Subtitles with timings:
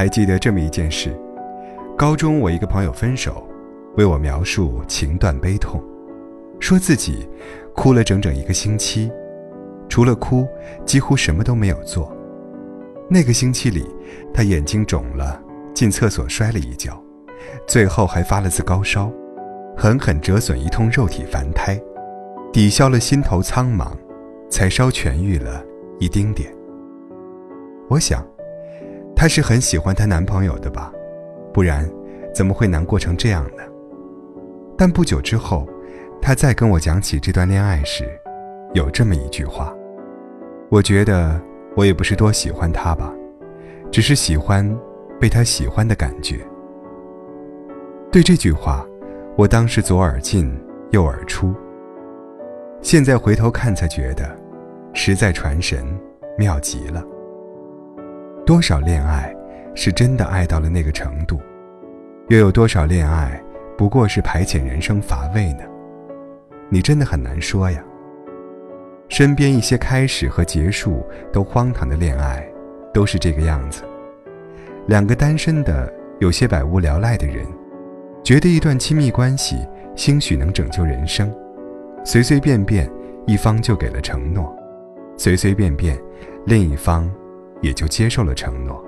[0.00, 1.14] 还记得这么一件事：
[1.94, 3.46] 高中我一个朋友分手，
[3.98, 5.78] 为我描述情断悲痛，
[6.58, 7.28] 说自己
[7.74, 9.12] 哭了整整一个星期，
[9.90, 10.48] 除了哭，
[10.86, 12.10] 几乎什么都没有做。
[13.10, 13.84] 那个星期里，
[14.32, 15.38] 他眼睛肿了，
[15.74, 16.98] 进厕所摔了一跤，
[17.66, 19.12] 最后还发了次高烧，
[19.76, 21.78] 狠狠折损一通肉体凡胎，
[22.50, 23.88] 抵消了心头苍茫，
[24.48, 25.62] 才稍痊愈了
[25.98, 26.50] 一丁点。
[27.90, 28.26] 我想。
[29.20, 30.90] 她是很喜欢她男朋友的吧，
[31.52, 31.86] 不然
[32.34, 33.62] 怎么会难过成这样呢？
[34.78, 35.68] 但不久之后，
[36.22, 38.08] 她再跟我讲起这段恋爱时，
[38.72, 39.76] 有这么一句话
[40.72, 41.38] ：“我觉得
[41.76, 43.12] 我也不是多喜欢他吧，
[43.90, 44.74] 只是喜欢
[45.20, 46.40] 被他喜欢的感觉。”
[48.10, 48.86] 对这句话，
[49.36, 50.50] 我当时左耳进
[50.92, 51.54] 右耳出。
[52.80, 54.34] 现在回头看才觉得，
[54.94, 55.84] 实在传神，
[56.38, 57.04] 妙极了。
[58.50, 59.32] 多少恋爱
[59.76, 61.40] 是真的爱到了那个程度？
[62.30, 63.40] 又有多少恋爱
[63.78, 65.62] 不过是排遣人生乏味呢？
[66.68, 67.80] 你真的很难说呀。
[69.08, 72.44] 身边一些开始和结束都荒唐的恋爱，
[72.92, 73.84] 都是这个样子。
[74.88, 77.46] 两个单身的、有些百无聊赖的人，
[78.24, 79.64] 觉得一段亲密关系
[79.94, 81.32] 兴许能拯救人生，
[82.02, 82.90] 随随便便
[83.28, 84.52] 一方就给了承诺，
[85.16, 85.96] 随随便便
[86.46, 87.08] 另一方。
[87.60, 88.82] 也就接受了承诺，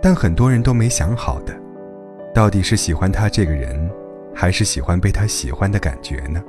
[0.00, 1.54] 但很多人都没想好的，
[2.34, 3.90] 到底是喜欢他这个人，
[4.34, 6.42] 还是喜欢被他喜欢的感觉呢？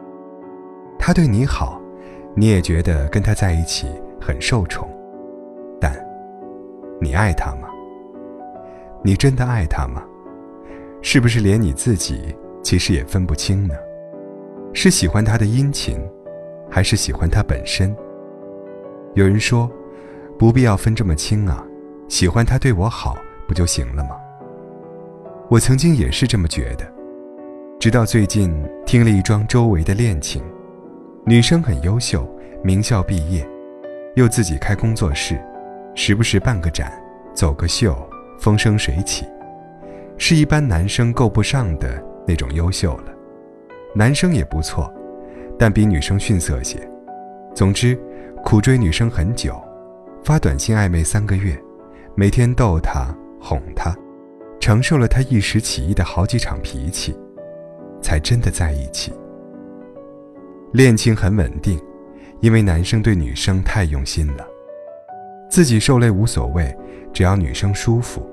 [0.97, 1.81] 他对你好，
[2.35, 3.87] 你也觉得跟他在一起
[4.21, 4.89] 很受宠，
[5.79, 5.93] 但，
[7.01, 7.67] 你爱他吗？
[9.03, 10.01] 你真的爱他吗？
[11.01, 13.75] 是不是连你自己其实也分不清呢？
[14.73, 15.99] 是喜欢他的殷勤，
[16.69, 17.93] 还是喜欢他本身？
[19.15, 19.69] 有人说。
[20.43, 21.65] 不必要分这么清啊，
[22.09, 23.15] 喜欢他对我好
[23.47, 24.17] 不就行了吗？
[25.49, 26.85] 我曾经也是这么觉得，
[27.79, 28.53] 直到最近
[28.85, 30.43] 听了一桩周围的恋情，
[31.25, 32.29] 女生很优秀，
[32.61, 33.49] 名校毕业，
[34.15, 35.41] 又自己开工作室，
[35.95, 36.91] 时不时办个展，
[37.33, 37.95] 走个秀，
[38.37, 39.25] 风生水起，
[40.17, 43.13] 是一般男生够不上的那种优秀了。
[43.95, 44.93] 男生也不错，
[45.57, 46.85] 但比女生逊色些。
[47.55, 47.97] 总之，
[48.43, 49.57] 苦追女生很久。
[50.23, 51.61] 发短信暧昧三个月，
[52.15, 53.93] 每天逗她哄她，
[54.57, 57.13] 承受了她一时起意的好几场脾气，
[58.01, 59.11] 才真的在一起。
[60.71, 61.77] 恋情很稳定，
[62.39, 64.47] 因为男生对女生太用心了，
[65.49, 66.73] 自己受累无所谓，
[67.11, 68.25] 只要女生舒服，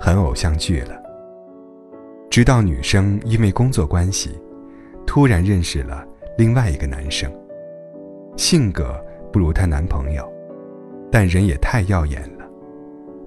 [0.00, 1.00] 很偶像剧了。
[2.28, 4.36] 直到女生因为工作关系，
[5.06, 6.04] 突然认识了
[6.36, 7.32] 另外一个男生，
[8.36, 9.00] 性格
[9.32, 10.35] 不如她男朋友。
[11.18, 12.44] 但人也太耀眼了，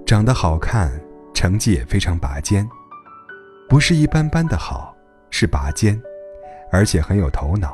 [0.05, 0.91] 长得好看，
[1.33, 2.63] 成绩也非常拔尖，
[3.67, 4.95] 不是一般般的好，
[5.31, 5.99] 是拔尖，
[6.71, 7.73] 而且很有头脑，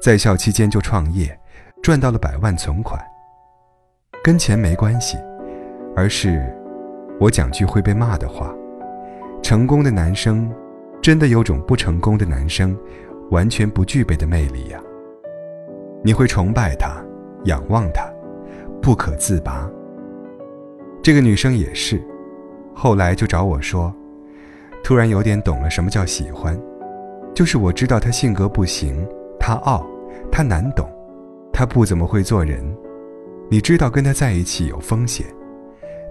[0.00, 1.38] 在校期间就创业，
[1.82, 2.98] 赚到了百万存款。
[4.22, 5.18] 跟钱没关系，
[5.94, 6.42] 而是，
[7.20, 8.50] 我讲句会被骂的话，
[9.42, 10.50] 成功的男生，
[11.02, 12.74] 真的有种不成功的男生，
[13.30, 14.80] 完全不具备的魅力呀。
[16.02, 16.96] 你会崇拜他，
[17.44, 18.10] 仰望他。
[18.84, 19.66] 不可自拔。
[21.02, 21.98] 这个女生也是，
[22.74, 23.90] 后来就找我说，
[24.82, 26.54] 突然有点懂了什么叫喜欢，
[27.34, 29.08] 就是我知道他性格不行，
[29.40, 29.86] 他傲，
[30.30, 30.86] 他难懂，
[31.50, 32.62] 他不怎么会做人。
[33.50, 35.24] 你知道跟他在一起有风险，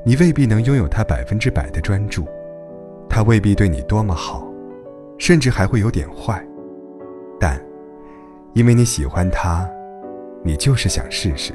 [0.03, 2.25] 你未必能拥有他百分之百的专注，
[3.07, 4.51] 他未必对你多么好，
[5.19, 6.43] 甚至还会有点坏。
[7.39, 7.63] 但，
[8.53, 9.69] 因为你喜欢他，
[10.43, 11.53] 你就是想试试。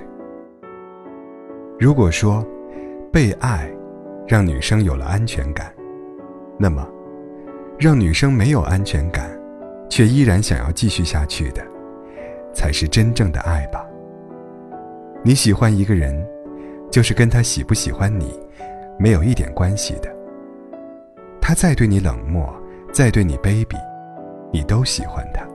[1.78, 2.44] 如果说，
[3.12, 3.70] 被爱，
[4.26, 5.72] 让女生有了安全感，
[6.58, 6.84] 那么，
[7.78, 9.30] 让女生没有安全感，
[9.88, 11.62] 却依然想要继续下去的，
[12.52, 13.86] 才是真正的爱吧。
[15.22, 16.20] 你喜欢一个人，
[16.90, 18.40] 就是跟他喜不喜欢你，
[18.98, 20.12] 没有一点关系的。
[21.40, 22.52] 他再对你冷漠，
[22.92, 23.76] 再对你卑鄙，
[24.52, 25.46] 你都喜欢他。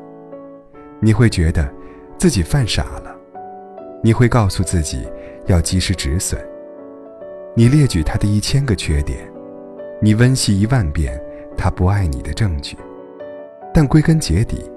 [1.02, 1.70] 你会觉得，
[2.18, 3.14] 自己犯傻了，
[4.02, 5.06] 你会告诉自己。
[5.48, 6.40] 要及时止损。
[7.56, 9.20] 你列举他的一千个缺点，
[10.02, 11.22] 你温习一万遍
[11.56, 12.76] 他不爱你的证据，
[13.74, 14.70] 但归根结底，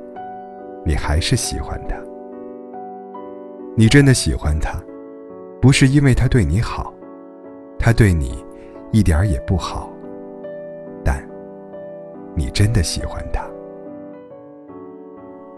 [0.85, 1.97] 你还是喜欢他。
[3.77, 4.79] 你真的喜欢他，
[5.61, 6.93] 不是因为他对你好，
[7.79, 8.45] 他对你
[8.93, 9.91] 一点儿也不好，
[11.05, 11.27] 但
[12.35, 13.43] 你真的喜欢他。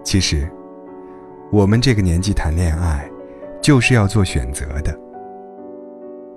[0.04, 0.48] 其实，
[1.50, 3.10] 我们这个年纪谈恋爱。
[3.68, 4.98] 就是要做选择的。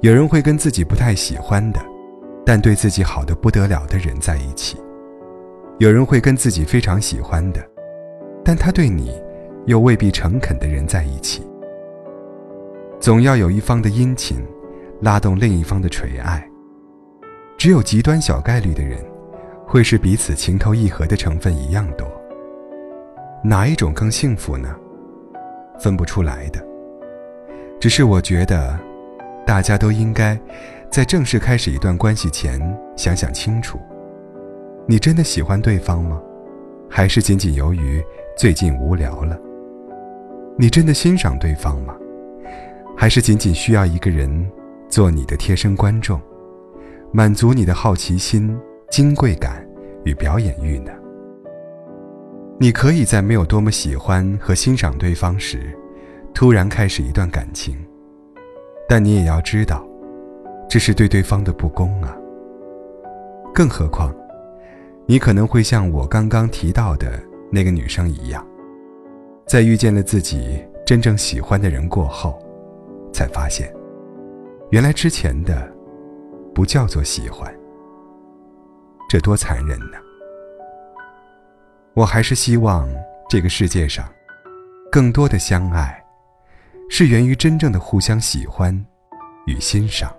[0.01, 1.79] 有人会跟自己不太喜欢的，
[2.45, 4.77] 但对自己好的不得了的人在一起。
[5.79, 7.65] 有人会跟自己非常喜欢的，
[8.43, 9.17] 但他对你
[9.65, 11.41] 又未必诚恳的人在一起。
[12.99, 14.45] 总要有一方的殷勤，
[14.99, 16.45] 拉动另一方的垂爱。
[17.57, 18.99] 只有极端小概率的人，
[19.65, 22.05] 会是彼此情投意合的成分一样多。
[23.41, 24.75] 哪一种更幸福呢？
[25.79, 26.70] 分不出来的。
[27.81, 28.77] 只是我觉得，
[29.43, 30.39] 大家都应该
[30.91, 32.61] 在正式开始一段关系前
[32.95, 33.79] 想想清楚：
[34.87, 36.21] 你真的喜欢对方吗？
[36.87, 37.99] 还是仅仅由于
[38.37, 39.35] 最近无聊了？
[40.59, 41.95] 你真的欣赏对方吗？
[42.95, 44.47] 还是仅仅需要一个人
[44.87, 46.21] 做你的贴身观众，
[47.11, 48.55] 满足你的好奇心、
[48.91, 49.67] 金贵感
[50.05, 50.91] 与表演欲呢？
[52.59, 55.75] 你可以在没有多么喜欢和欣赏对方时，
[56.33, 57.77] 突然开始一段感情，
[58.87, 59.85] 但你也要知道，
[60.69, 62.15] 这是对对方的不公啊。
[63.53, 64.13] 更何况，
[65.05, 68.45] 你可能会像我刚刚提到的那个女生一样，
[69.45, 72.41] 在遇见了自己真正喜欢的人过后，
[73.13, 73.71] 才发现，
[74.69, 75.69] 原来之前的
[76.55, 77.53] 不叫做喜欢，
[79.09, 79.97] 这多残忍呢！
[81.93, 82.89] 我还是希望
[83.29, 84.05] 这个世界上，
[84.89, 86.01] 更多的相爱，
[86.93, 88.69] 是源于真正的互相喜欢
[89.47, 90.13] 与欣赏，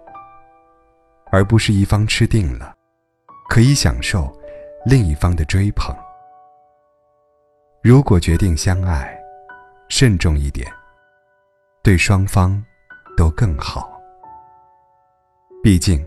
[1.31, 2.75] 而不是一方吃定了，
[3.51, 4.35] 可以享受
[4.87, 5.95] 另一方的追捧。
[7.83, 9.15] 如果决定相爱，
[9.91, 10.67] 慎重一点，
[11.83, 12.65] 对双方
[13.19, 13.93] 都更好。
[15.63, 16.03] 毕竟，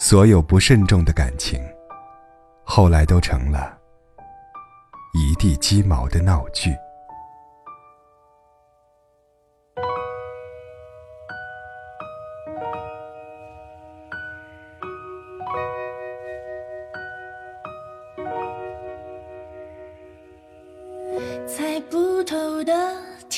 [0.00, 1.62] 所有不慎重的感情，
[2.64, 3.76] 后来都成了。
[5.12, 6.74] 一地鸡毛的闹剧。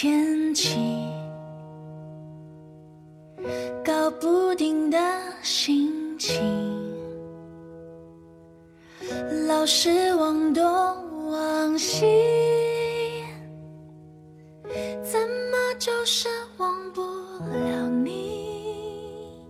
[0.01, 0.79] 天气，
[3.85, 4.97] 搞不定的
[5.43, 6.41] 心情，
[9.49, 10.65] 老是往东。
[11.33, 13.25] 往西，
[15.03, 16.29] 怎么就是
[16.59, 19.43] 忘不了你？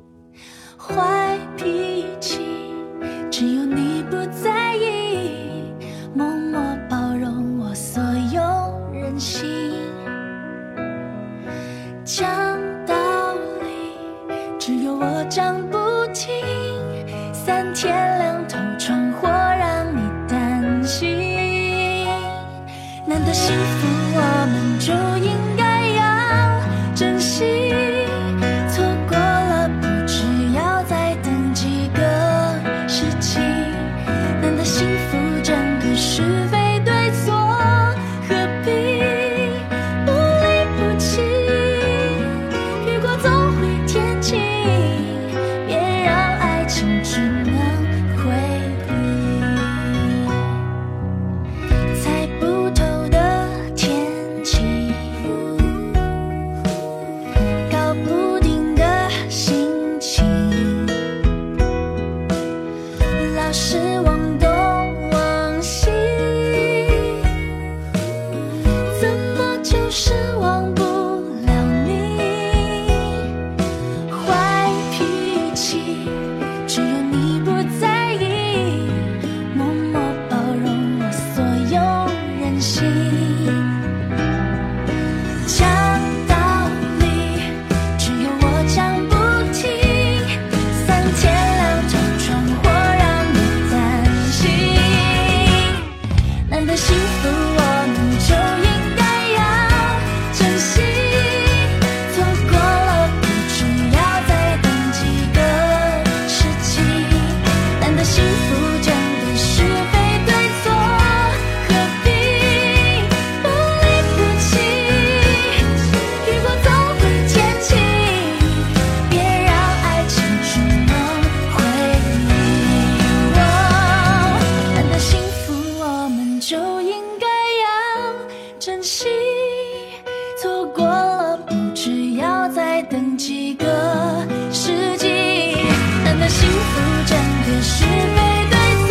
[136.78, 137.12] 不争
[137.44, 138.16] 辩是非
[138.50, 138.54] 对
[138.86, 138.88] 错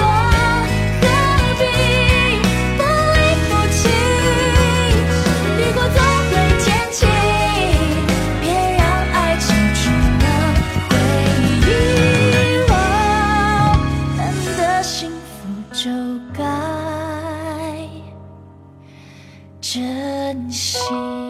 [1.02, 1.04] 何
[1.58, 1.62] 必
[2.78, 2.80] 不
[3.16, 3.80] 离不弃
[5.58, 7.00] 雨过总会天晴
[8.42, 8.44] 别
[8.78, 8.82] 让
[9.14, 9.80] 爱情只
[10.20, 10.26] 能
[10.90, 10.92] 回
[11.64, 11.70] 忆
[12.70, 12.72] 哦
[14.18, 14.20] 难
[14.58, 15.32] 道幸福
[15.72, 15.80] 就
[16.34, 16.40] 该
[19.62, 21.27] 珍惜。